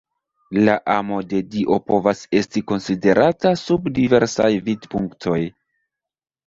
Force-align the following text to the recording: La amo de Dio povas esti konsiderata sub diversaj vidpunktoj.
La 0.69 0.77
amo 0.93 1.19
de 1.33 1.41
Dio 1.57 1.77
povas 1.91 2.23
esti 2.41 2.65
konsiderata 2.73 3.55
sub 3.67 3.95
diversaj 4.01 4.53
vidpunktoj. 4.71 5.41